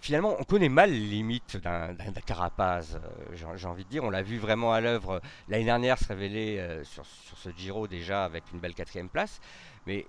[0.00, 1.94] finalement, on connaît mal les limites d'un
[2.24, 4.04] Carapaz, euh, j'ai envie de dire.
[4.04, 8.44] On l'a vu vraiment à l'œuvre l'année dernière se révéler sur, ce Giro déjà avec
[8.54, 9.40] une belle quatrième place
[9.86, 10.06] mais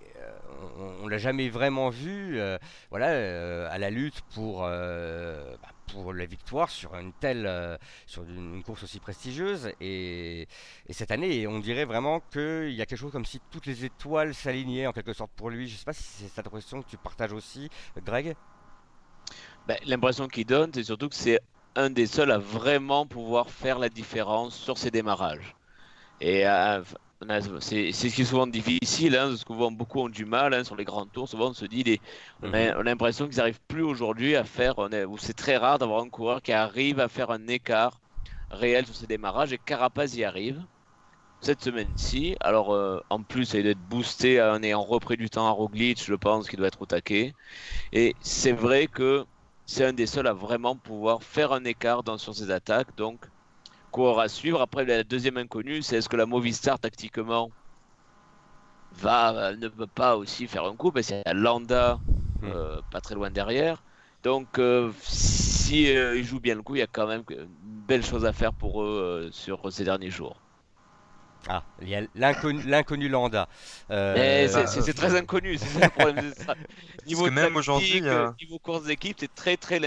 [0.77, 2.39] on, ne l'a jamais vraiment vu
[2.89, 5.57] voilà, à la lutte pour, bah,
[5.91, 9.71] pour la victoire sur une telle sur une, course aussi prestigieuse.
[9.81, 10.47] Et,
[10.89, 14.33] cette année, on dirait vraiment qu'il y a quelque chose comme si toutes les étoiles
[14.33, 15.67] s'alignaient en quelque sorte pour lui.
[15.67, 17.69] Je ne sais pas si c'est cette impression que tu partages aussi,
[18.05, 18.35] Greg.
[19.67, 21.39] Ben, l'impression qu'il donne, c'est surtout que c'est
[21.75, 25.55] un des seuls à vraiment pouvoir faire la différence sur ses démarrages.
[27.59, 30.75] C'est ce qui est souvent difficile, hein, parce que beaucoup ont du mal hein, sur
[30.75, 31.27] les grands tours.
[31.27, 31.99] Souvent, on se dit,
[32.41, 32.49] mhm.
[32.49, 36.09] on, a, l'impression qu'ils n'arrivent plus aujourd'hui à faire, ou c'est très rare d'avoir un
[36.09, 37.99] coureur qui arrive à faire un écart
[38.51, 40.63] réel sur ses démarrages, et Carapaz y arrive
[41.41, 42.35] cette semaine-ci.
[42.39, 46.03] Alors, euh, en plus, il doit être boosté en ayant repris du temps à Roglic,
[46.03, 47.33] je pense qu'il doit être au taquet.
[47.91, 49.25] Et c'est vrai que
[49.65, 52.95] c'est un des seuls à vraiment pouvoir faire un écart dans, sur ses attaques.
[52.97, 53.25] Donc,
[53.89, 54.61] coureur à suivre.
[54.61, 57.51] Après, la deuxième inconnue, c'est est-ce que la Movistar, tactiquement,
[58.93, 60.91] va, euh, ne peut pas aussi faire un coup?
[60.91, 61.99] Parce qu'il y a Landa
[62.41, 62.47] hmm.
[62.47, 63.83] euh, pas très loin derrière.
[64.23, 68.05] Donc, euh, si ils jouent bien le coup, il y a quand même une belle
[68.05, 70.48] chose à faire pour eux sur ces derniers jours.
[71.47, 73.47] Ah, il y a l'inconnu Landa.
[73.91, 76.33] Euh, c'est très inconnu, c'est ça le problème.
[77.07, 79.79] Niveau Parce que même aujourd'hui, euh, niveau course d'équipe, c'est très très.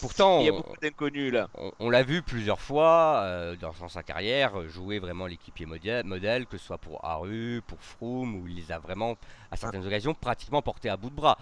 [0.00, 1.48] Pourtant, il y a beaucoup d'inconnus là.
[1.80, 6.66] On, l'a vu plusieurs fois euh, dans, sa carrière jouer vraiment l'équipier modèle, que ce
[6.66, 9.16] soit pour Haru, pour Froome, où il les a vraiment,
[9.50, 11.38] à certaines occasions, pratiquement portés à bout de bras.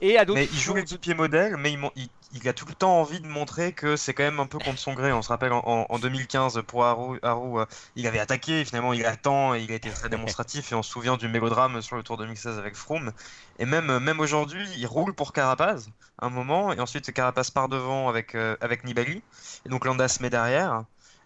[0.00, 3.26] Et mais il joue l'équipier modèle, mais il, il, a tout le temps envie de
[3.26, 5.12] montrer que c'est quand même un peu contre son gré.
[5.12, 9.62] On se rappelle en, 2015 pour Haru, euh, il avait attaqué, finalement il attend, et
[9.62, 12.58] il a été très démonstratif et on se souvient du mélodrame sur le Tour 2016
[12.58, 13.12] avec Froome.
[13.58, 15.88] Et même, même aujourd'hui, il roule pour Carapaz
[16.20, 19.22] un moment et ensuite Carapaz part devant avec, euh, avec Nibali
[19.66, 20.84] et donc Landa se met derrière.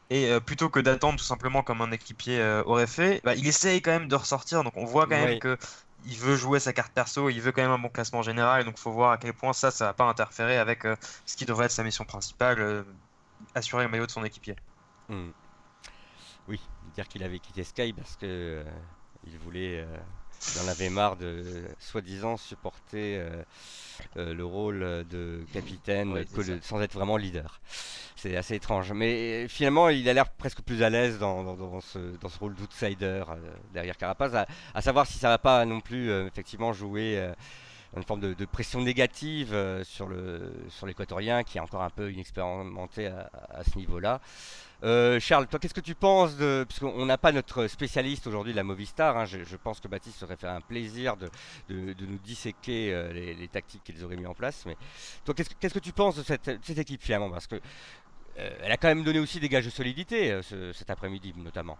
[0.09, 3.83] Et euh, plutôt que d'attendre tout simplement comme un équipier aurait fait, bah, il essaye
[3.83, 4.65] quand même de ressortir.
[4.65, 5.59] Donc on voit quand même que
[6.05, 8.79] il veut jouer sa carte perso, il veut quand même un bon classement général, donc
[8.79, 11.67] faut voir à quel point ça, ça va pas interférer avec euh, ce qui devrait
[11.67, 12.83] être sa mission principale, euh,
[13.55, 14.57] assurer le maillot de son équipier.
[15.09, 15.31] Hmm.
[16.49, 16.61] Oui,
[16.95, 18.65] dire qu'il avait quitté Sky parce que euh,
[19.25, 19.87] il voulait,
[20.63, 23.21] en avait marre de soi-disant supporter
[24.17, 26.25] le rôle de capitaine
[26.63, 27.61] sans être vraiment leader.
[28.23, 28.93] C'est assez étrange.
[28.93, 33.35] Mais finalement, il a l'air presque plus à l'aise dans, ce, rôle d'outsider euh,
[33.75, 34.47] derrière Carapaz.
[34.75, 37.33] À, savoir si ça va pas non plus euh, effectivement jouer euh,
[37.97, 40.09] une forme de, pression négative sur
[40.87, 44.21] l'équatorien qui est encore un peu inexpérimenté à ce niveau-là.
[44.85, 46.65] Euh, Charles, toi, qu'est-ce que tu penses de.
[46.69, 50.37] Puisqu'on n'a pas notre spécialiste aujourd'hui de la Movistar, hein, je, pense que Baptiste serait
[50.37, 51.31] fait un plaisir de,
[51.69, 54.65] nous disséquer euh, les, tactiques qu'ils auraient mis en place.
[54.67, 54.77] Mais
[55.25, 57.31] toi, qu'est-ce, que tu penses de cette, équipe finalement?
[57.31, 57.57] Parce que
[58.39, 60.41] euh, elle a quand même donné aussi des gages de solidité
[60.75, 61.79] cet après-midi, notamment.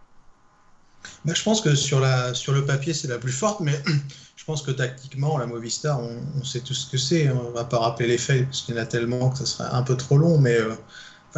[1.25, 3.81] Bah, je pense que sur, la, sur le papier, c'est la plus forte, mais
[4.37, 7.31] je pense que tactiquement, la Movistar, on, sait tout ce que c'est.
[7.31, 9.69] On va pas rappeler les faits, parce qu'il y en a tellement que ça serait
[9.71, 10.59] un peu trop long, mais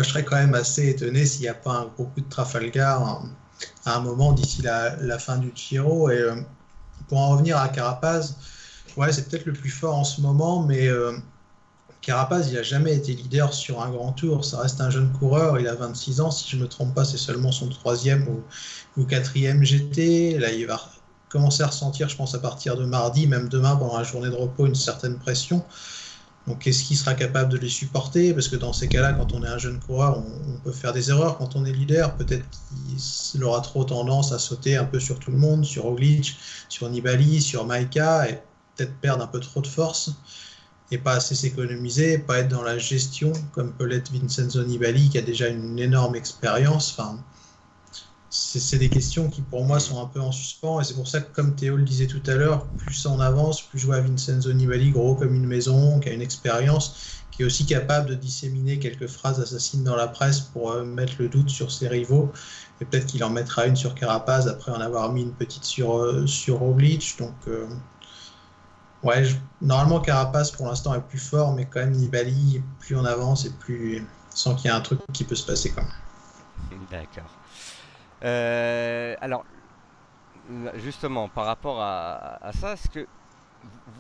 [0.03, 3.23] je serais quand même assez étonné s'il n'y a pas un gros coup de Trafalgar
[3.85, 6.11] à un moment d'ici la, fin du Giro.
[6.11, 6.37] Et euh,
[7.09, 8.37] pour en revenir à Carapaz,
[8.97, 11.13] ouais, c'est peut-être le plus fort en ce moment, mais euh,
[12.05, 14.45] Carapaz, il n'a jamais été leader sur un grand tour.
[14.45, 15.59] Ça reste un jeune coureur.
[15.59, 16.31] Il a 26 ans.
[16.31, 18.29] Si je ne me trompe pas, c'est seulement son troisième
[18.97, 20.39] ou, quatrième GT.
[20.39, 20.81] Là, il va
[21.31, 24.35] commencer à ressentir, je pense, à partir de mardi, même demain, pendant la journée de
[24.35, 25.65] repos, une certaine pression.
[26.47, 28.35] Donc, est-ce qu'il sera capable de les supporter?
[28.35, 31.09] Parce que dans ces cas-là, quand on est un jeune coureur, on, peut faire des
[31.09, 31.39] erreurs.
[31.39, 32.45] Quand on est leader, peut-être
[33.33, 36.37] qu'il aura trop tendance à sauter un peu sur tout le monde, sur Oglitch,
[36.69, 38.43] sur Nibali, sur Maika, et
[38.77, 40.11] peut-être perdre un peu trop de force
[40.91, 45.19] et pas assez s'économiser, pas être dans la gestion comme peut l'être Vincenzo Nibali qui
[45.19, 46.93] a déjà une énorme expérience.
[46.93, 47.19] Enfin,
[48.31, 51.21] c'est des questions qui pour moi sont un peu en suspens et c'est pour ça
[51.21, 54.53] que comme Théo le disait tout à l'heure, plus on avance, plus je vois Vincenzo
[54.53, 58.79] Nibali gros comme une maison, qui a une expérience, qui est aussi capable de disséminer
[58.79, 62.33] quelques phrases assassines dans la presse pour euh, mettre le doute sur ses rivaux
[62.81, 65.97] et peut-être qu'il en mettra une sur Carapaz après en avoir mis une petite sur,
[65.97, 66.61] euh, sur.
[66.61, 67.67] Donc euh,
[69.05, 69.23] Ouais,
[69.61, 73.51] normalement Carapace pour l'instant est plus fort, mais quand même Nibali, plus on avance et
[73.51, 75.85] plus sans qu'il y ait un truc qui peut se passer quand
[76.91, 77.31] D'accord.
[78.25, 79.45] Euh, alors,
[80.77, 83.07] justement, par rapport à, ça, est-ce que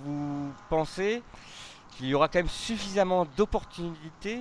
[0.02, 1.22] vous pensez
[1.92, 4.40] qu'il y aura quand même suffisamment d'opportunités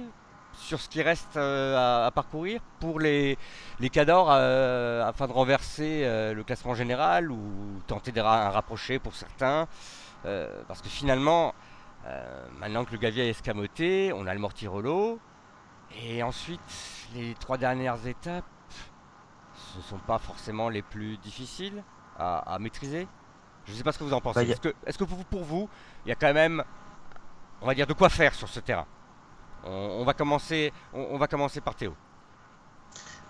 [0.54, 3.38] sur ce qui reste euh, à, parcourir pour les,
[3.82, 9.14] les cadors euh, afin de renverser le classement général ou tenter de un rapprocher pour
[9.14, 9.68] certains?
[10.26, 11.54] Euh, parce que finalement,
[12.06, 15.20] euh, maintenant que le Gavier est escamoté, on a le Mortirolo.
[16.02, 16.60] Et ensuite,
[17.14, 18.46] les trois dernières étapes,
[19.56, 21.84] ce ne sont pas forcément les plus difficiles
[22.18, 23.08] à, maîtriser.
[23.66, 24.46] Je ne sais pas ce que vous en pensez.
[24.46, 25.70] Bah, est-ce que, pour, vous,
[26.06, 26.64] il y a quand même,
[27.62, 28.88] on va dire, de quoi faire sur ce terrain?
[29.66, 31.96] On, va commencer, on, va commencer par Théo.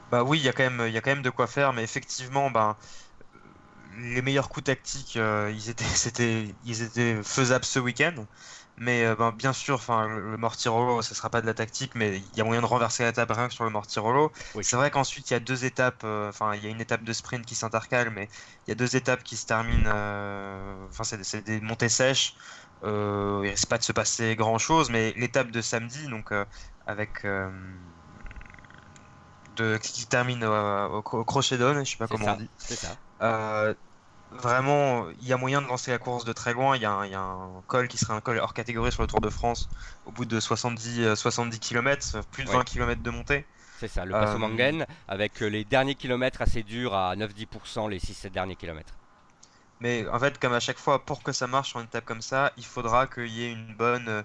[0.10, 1.74] Bah oui, il y a quand même, il y a quand même de quoi faire,
[1.74, 2.76] mais effectivement, ben,
[4.00, 8.26] les meilleurs coups tactiques, euh, ils, étaient, c'était, ils étaient faisables ce week-end.
[8.76, 12.18] Mais euh, ben, bien sûr, enfin, le Mortirolo, ce sera pas de la tactique, mais
[12.18, 14.32] il y a moyen de renverser la table rien que sur le Mortirolo.
[14.64, 17.04] C'est vrai qu'ensuite, il y a deux étapes, euh, enfin, il y a une étape
[17.04, 18.30] de sprint qui s'intercale, mais
[18.66, 19.92] il y a deux étapes qui se terminent,
[20.90, 22.36] enfin, c'est, des montées sèches.
[22.84, 26.32] il risque pas de se passer grand chose, mais l'étape de samedi, donc
[26.88, 27.24] avec.
[29.56, 32.50] de, qui termine au, crochet d'On, je sais pas comment on dit.
[32.58, 32.98] C'est ça.
[33.24, 33.74] Euh,
[34.32, 36.76] vraiment, il y a moyen de lancer la course de très loin.
[36.76, 39.30] Il y, a un, col qui serait un col hors catégorie sur le Tour de
[39.30, 39.70] France
[40.06, 43.46] au bout de 70, 70 km, plus de 20 km de montée.
[43.80, 47.90] C'est ça, le Passo euh, Mangen, avec euh, les derniers kilomètres assez durs à 9-10%
[47.90, 48.94] les 6-7 derniers kilomètres.
[49.80, 52.22] Mais en fait, comme à chaque fois, pour que ça marche sur une étape comme
[52.22, 54.24] ça, il faudra qu'il y ait une bonne.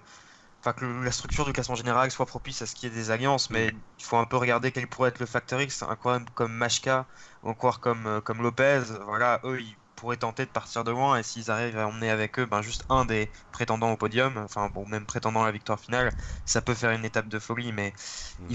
[0.68, 3.10] Enfin, que la structure du classement général soit propice à ce qu'il y ait des
[3.10, 3.80] alliances, mais mm.
[4.00, 5.82] il faut un peu regarder quel pourrait être le facteur X.
[5.82, 7.06] Un coureur comme Mashka
[7.42, 11.22] ou encore comme, comme Lopez, voilà, eux, ils pourraient tenter de partir de loin et
[11.22, 14.86] s'ils arrivent à emmener avec eux ben, juste un des prétendants au podium, enfin bon,
[14.86, 16.12] même prétendant à la victoire finale,
[16.44, 17.94] ça peut faire une étape de folie, mais
[18.40, 18.54] hmm.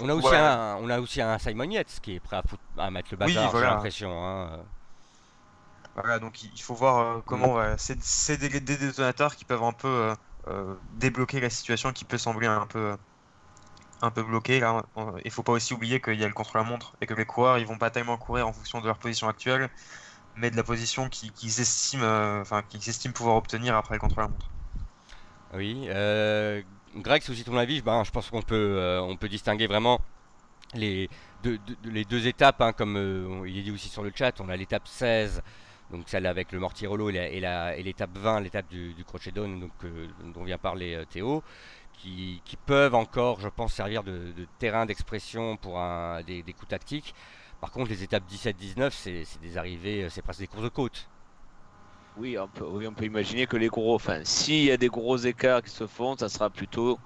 [0.00, 2.40] On a, aussi un, on a aussi un Simon Yates qui est prêt
[2.78, 4.26] à, mettre le bazar, j'ai l'impression.
[4.26, 4.58] Hein.
[5.94, 7.76] Voilà, donc il faut voir euh, comment hmm.
[7.76, 10.14] c'est des, détonateurs qui peuvent un peu euh, euh,
[10.94, 12.96] débloquer la situation qui peut sembler un peu
[14.02, 14.84] un peu bloqué là.
[15.24, 17.66] Il faut pas aussi oublier qu'il y a le contre-la-montre et que les coureurs ils
[17.66, 19.70] vont pas tellement courir en fonction de leur position actuelle,
[20.36, 24.50] mais de la position qu'ils estiment, euh, qu'ils estiment pouvoir obtenir après le contre-la-montre.
[25.54, 26.62] Oui, euh,
[26.96, 27.80] Greg, c'est aussi ton avis.
[27.80, 30.00] Ben, je pense qu'on peut, euh, on peut distinguer vraiment
[30.74, 31.08] les
[31.42, 34.40] deux, les deux étapes, hein, comme euh, il est dit aussi sur le chat.
[34.40, 35.42] On a l'étape 16,
[35.90, 39.70] donc celle avec le Mortirolo, et l'étape 20, l'étape du, du Crochet donc,
[40.34, 41.42] dont vient parler Théo
[41.98, 47.14] qui, peuvent encore, je pense, servir de, terrain d'expression pour un, des, coups tactiques.
[47.60, 51.08] Par contre, les étapes 17-19, c'est des arrivées, c'est presque des courses de côte.
[52.16, 54.88] Oui on, peut, oui, on peut imaginer que les gros, enfin, s'il y a des
[54.88, 56.98] gros écarts qui se font, ça sera plutôt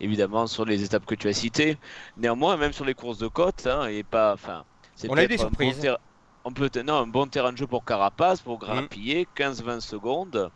[0.00, 1.78] évidemment sur les étapes que tu as citées.
[2.18, 4.64] Néanmoins, même sur les courses de côte, hein, et pas, enfin,
[5.08, 5.96] on a eu des surprises.
[6.44, 10.50] On peut, non, un bon terrain de jeu pour Carapace pour grappiller 15-20 secondes.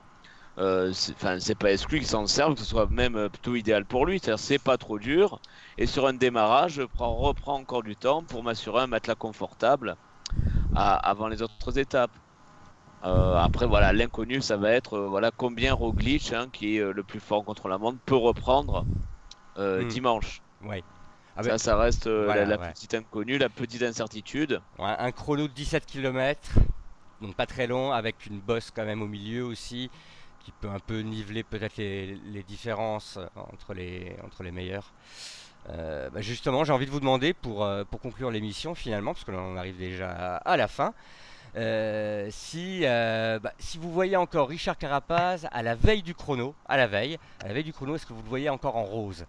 [0.56, 4.06] Euh, c'est pas exclu qu'il s'en serve, que ce soit même euh, plutôt idéal pour
[4.06, 4.20] lui.
[4.20, 5.40] C'est-à-dire, c'est pas trop dur.
[5.78, 9.96] Et sur un démarrage, je reprends encore du temps pour m'assurer un matelas confortable
[10.76, 12.10] avant les autres étapes.
[13.04, 17.20] Euh, après, voilà, l'inconnu, ça va être voilà combien Roglic, hein, qui est le plus
[17.20, 18.86] fort contre la montre, peut reprendre
[19.58, 19.86] hmm.
[19.88, 20.40] dimanche.
[20.64, 20.82] Ouais.
[21.36, 24.60] Ah ça, ben, ça reste la, petite inconnue, la petite incertitude.
[24.78, 26.52] un chrono de 17 km,
[27.20, 29.90] donc pas très long, avec une bosse quand même au milieu aussi
[30.44, 34.92] qui peut un peu niveler peut-être les, différences entre les, entre les meilleurs.
[35.70, 39.24] Euh, bah, justement, j'ai envie de vous demander pour, euh, pour conclure l'émission finalement, parce
[39.24, 40.92] que l'on arrive déjà à, la fin,
[41.56, 46.54] euh, si, euh, bah, si vous voyez encore Richard Carapaz à la veille du chrono,
[46.66, 48.84] à la veille, à la veille du chrono, est-ce que vous le voyez encore en
[48.84, 49.24] rose?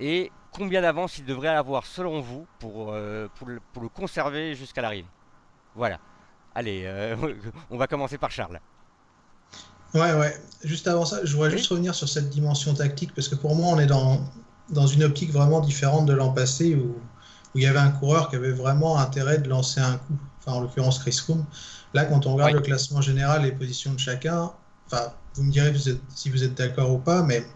[0.00, 4.54] Et combien d'avance il devrait avoir selon vous pour, euh, pour, le, pour le conserver
[4.54, 5.12] jusqu'à l'arrivée
[5.74, 6.00] Voilà.
[6.54, 7.16] Allez, euh,
[7.70, 8.60] on va commencer par Charles.
[9.94, 10.36] Ouais, ouais.
[10.62, 11.56] Juste avant ça, je voudrais Oui.
[11.58, 14.30] juste revenir sur cette dimension tactique, parce que pour moi, on est dans,
[14.68, 16.96] dans une optique vraiment différente de l'an passé, où,
[17.54, 20.52] où il y avait un coureur qui avait vraiment intérêt de lancer un coup, enfin
[20.58, 21.46] en l'occurrence Chris Froome.
[21.94, 24.52] Là, quand on regarde le classement général, les positions de chacun,
[24.90, 27.46] enfin, vous me direz vous êtes- si vous êtes d'accord ou pas, mais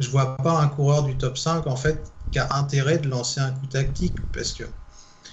[0.00, 3.40] je vois pas un coureur du top 5, en fait, qui a intérêt de lancer
[3.40, 4.64] un coup tactique, parce que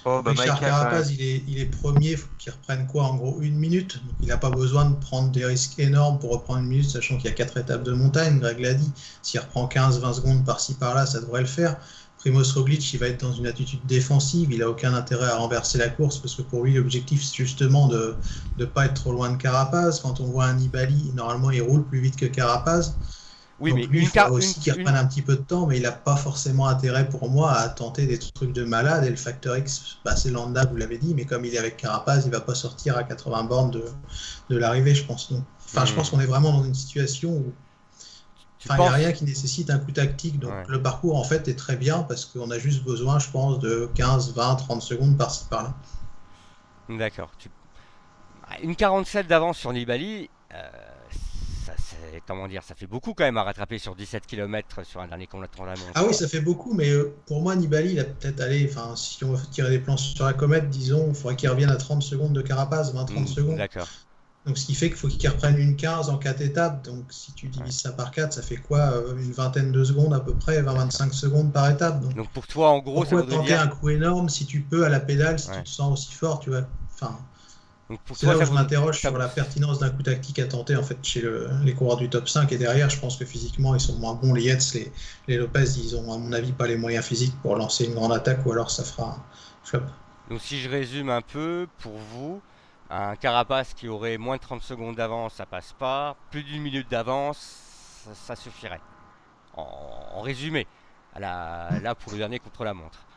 [0.06, 0.60] Oh, bah, Richard.
[0.60, 3.98] Carapaz, il est, il est premier, il faut qu'il reprenne quoi En gros, une minute?
[4.06, 7.18] Donc, il n'a pas besoin de prendre des risques énormes pour reprendre une minute, sachant
[7.18, 8.40] qu'il y a quatre étapes de montagne.
[8.40, 8.94] Greg l'a dit.
[9.22, 11.78] S'il reprend 15-20 secondes par-ci par-là, ça devrait le faire.
[12.18, 14.52] Primoz Roglic, il va être dans une attitude défensive.
[14.52, 17.88] Il n'a aucun intérêt à renverser la course parce que pour lui, l'objectif, c'est justement
[17.88, 18.20] de
[18.58, 20.00] ne pas être trop loin de Carapaz.
[20.02, 22.98] Quand on voit un Nibali, normalement, il roule plus vite que Carapaz.
[23.60, 25.36] Oui, Donc mais lui, une il car- faudra aussi qu'il une- reprenne un petit peu
[25.36, 28.64] de temps, mais il n'a pas forcément intérêt pour moi à tenter des trucs de
[28.64, 29.04] malade.
[29.06, 31.78] Et le facteur X, bah, c'est Landa, vous l'avez dit, mais comme il est avec
[31.78, 33.84] Carapaz, il va pas sortir à 80 bornes de,
[34.50, 35.32] de l'arrivée, je pense.
[35.32, 35.96] Donc, enfin, je Hmm.
[35.96, 37.54] pense qu'on est vraiment dans une situation où
[38.64, 40.38] enfin, il n'y a rien qui nécessite un coup tactique.
[40.40, 40.64] Donc Ouais.
[40.68, 43.90] le parcours, en fait, est très bien parce qu'on a juste besoin, je pense, de
[43.96, 45.74] 15, 20, 30 secondes par-ci par-là.
[46.90, 47.32] D'accord.
[47.40, 47.50] Tu-
[48.50, 50.70] Ah, Une 47 d'avance sur Nibali, euh,
[52.28, 55.28] comment dire, ça fait beaucoup quand même à rattraper sur 17 km sur un dernier
[55.28, 55.92] contre la montre.
[55.96, 58.96] Ah oui, ça fait beaucoup, mais euh, pour moi, Nibali, il a peut-être allé, enfin,
[58.96, 61.76] si on veut tirer des plans sur la comète, disons, il faudrait qu'il revienne à
[61.76, 63.58] 30 secondes de Carapaz, 20-30 Mm, secondes.
[63.58, 63.88] D'accord.
[64.46, 66.86] Donc, ce qui fait qu'il faut qu'il reprenne une 15 en 4 étapes.
[66.86, 70.14] Donc, si tu divises ça par 4, ça fait quoi euh, Une vingtaine de secondes
[70.14, 72.02] à peu près, 20-25 secondes par étape.
[72.02, 73.62] Donc, Donc pour toi, en gros, ça pourquoi voudrait tenter dire.
[73.62, 75.58] un coup énorme si tu peux à la pédale, si Ouais.
[75.58, 77.20] tu te sens aussi fort, tu vois Enfin,
[77.90, 80.46] Donc pour c'est toi, là où je m'interroge sur la pertinence d'un coup tactique à
[80.48, 83.26] tenter en fait chez le- les coureurs du top 5 et derrière je pense que
[83.26, 84.92] physiquement ils sont moins bons les Yates, les,
[85.28, 88.12] les Lopez ils ont à mon avis pas les moyens physiques pour lancer une grande
[88.14, 89.26] attaque ou alors ça fera un
[89.64, 89.82] flop.
[90.28, 92.44] Donc si je résume un peu, pour vous,
[92.90, 96.18] un carapace qui aurait moins de 30 secondes d'avance, ça passe pas.
[96.30, 97.38] Plus d'une minute d'avance,
[98.04, 98.84] ça, ça suffirait.
[99.54, 99.64] En,
[100.12, 100.68] en résumé,
[101.14, 103.08] à la, là pour le dernier contre la montre.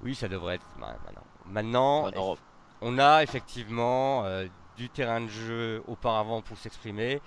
[0.00, 1.26] Oui, ça devrait être maintenant.
[1.44, 2.40] Maintenant, En Europe.
[2.84, 7.22] On a effectivement euh, du terrain de jeu auparavant pour s'exprimer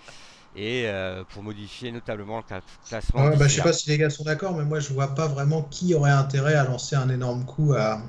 [0.56, 3.30] et euh, pour modifier notablement le cla- classement.
[3.30, 5.14] Ouais, bah, je d'ici sais pas si les gars sont d'accord mais moi je vois
[5.14, 8.02] pas vraiment qui aurait intérêt à lancer un énorme coup à...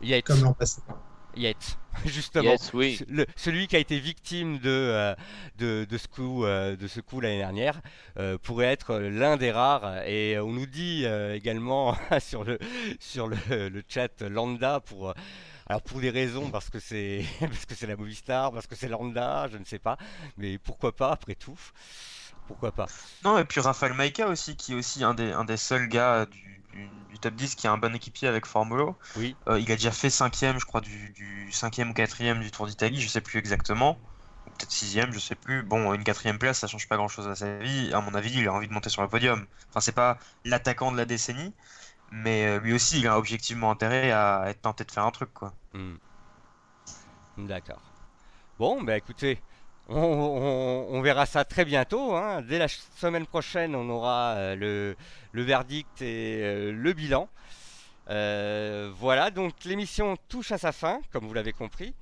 [0.00, 0.82] Yates, comme l'an passé.
[1.36, 2.56] Yates, justement.
[2.56, 3.02] Yes, oui.
[3.08, 5.14] Le- celui qui a été victime de, euh,
[5.58, 7.80] de, de ce coup, euh, de ce coup l'année dernière
[8.18, 10.06] euh, pourrait être l'un des rares.
[10.06, 12.58] Et on nous dit euh, également sur le,
[13.00, 13.36] sur le,
[13.70, 15.14] le chat Lambda pour, euh,
[15.66, 18.88] alors pour des raisons parce que c'est parce que c'est la Movistar, parce que c'est
[18.88, 19.96] Lambda, je ne sais pas,
[20.36, 21.58] mais pourquoi pas après tout?
[22.46, 22.88] Pourquoi pas?
[23.24, 26.26] Non, et puis Raphaël Maïka aussi, qui est aussi un des, un des seuls gars
[26.26, 28.98] du, du- du top 10 qui a un bon équipier avec Formulo.
[29.16, 29.36] Oui.
[29.48, 32.66] Euh, il a déjà fait cinquième, je crois, du, du cinquième ou quatrième du Tour
[32.66, 34.00] d'Italie, je sais plus exactement.
[34.58, 35.62] Peut-être sixième, je sais plus.
[35.62, 37.92] Bon, une quatrième place, ça change pas grand-chose à sa vie.
[37.92, 39.46] À mon avis, il a envie de monter sur le podium.
[39.70, 41.54] Enfin, c'est pas l'attaquant de la décennie,
[42.10, 45.32] mais euh, lui aussi, il a objectivement intérêt à être tenté de faire un truc,
[45.32, 45.52] quoi.
[45.74, 45.96] Hmm.
[47.38, 47.82] D'accord.
[48.58, 49.38] Bon, bah écoutez,
[49.88, 52.16] on, verra ça très bientôt.
[52.16, 52.42] hein.
[52.42, 54.94] Dès la semaine prochaine, on aura euh,
[55.32, 57.28] le, verdict et euh, le bilan.
[58.08, 61.94] Voilà, donc l'émission touche à sa fin, comme vous l'avez compris.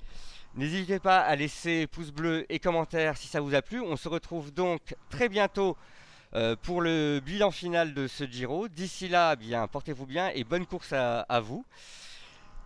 [0.55, 3.81] N'hésitez pas à laisser pouce bleu et commentaires si ça vous a plu.
[3.81, 5.75] On se retrouve donc très bientôt
[6.33, 8.67] euh, pour le bilan final de ce Giro.
[8.67, 11.65] D'ici là, bien portez-vous bien et bonne course à- à vous.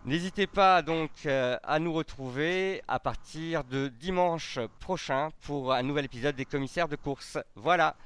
[0.06, 6.06] N'hésitez pas donc euh, à nous retrouver à partir de dimanche prochain pour un nouvel
[6.06, 7.36] épisode des commissaires de course.
[7.54, 7.96] Voilà,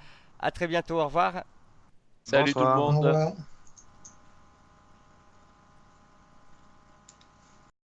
[0.41, 1.45] à très bientôt, au revoir.
[2.25, 2.75] Salut Bonsoir.
[2.75, 3.05] tout le monde.
[3.07, 3.33] revoir.